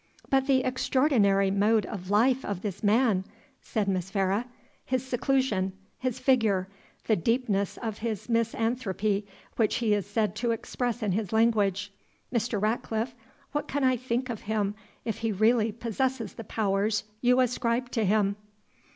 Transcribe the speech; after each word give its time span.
"But 0.31 0.47
the 0.47 0.63
extraordinary 0.63 1.51
mode 1.51 1.85
of 1.85 2.09
life 2.09 2.43
of 2.43 2.63
this 2.63 2.81
man," 2.81 3.23
said 3.61 3.87
Miss 3.87 4.09
Vere; 4.09 4.45
"his 4.83 5.05
seclusion 5.05 5.73
his 5.99 6.17
figure 6.17 6.67
the 7.05 7.15
deepness 7.15 7.77
of 7.77 8.01
mis 8.27 8.55
anthropy 8.55 9.27
which 9.57 9.75
he 9.75 9.93
is 9.93 10.07
said 10.07 10.35
to 10.37 10.49
express 10.49 11.03
in 11.03 11.11
his 11.11 11.31
language 11.31 11.93
Mr. 12.33 12.59
Ratcliffe, 12.59 13.13
what 13.51 13.67
can 13.67 13.83
I 13.83 13.95
think 13.95 14.31
of 14.31 14.41
him 14.49 14.73
if 15.05 15.19
he 15.19 15.31
really 15.31 15.71
possesses 15.71 16.33
the 16.33 16.45
powers 16.45 17.03
you 17.21 17.39
ascribe 17.39 17.91
to 17.91 18.03
him?" 18.03 18.37